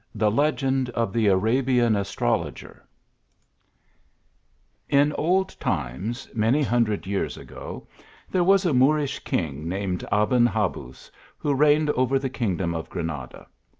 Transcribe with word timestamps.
THE 0.15 0.31
LEGEND 0.31 0.89
OF 0.89 1.13
THE 1.13 1.27
ARABIAN 1.29 1.95
ASTROLOGER 1.95 2.83
IN 4.89 5.13
old 5.13 5.49
times, 5.59 6.27
many 6.33 6.63
hundred 6.63 7.05
years 7.05 7.37
ago, 7.37 7.85
there 8.31 8.43
was 8.43 8.65
a 8.65 8.73
Moorish 8.73 9.19
king 9.19 9.69
named 9.69 10.03
Aben 10.11 10.47
Kabuz, 10.47 11.11
who 11.37 11.53
reigned 11.53 11.91
over 11.91 12.17
the 12.17 12.29
kingdom 12.31 12.73
of 12.73 12.89
Granada. 12.89 13.45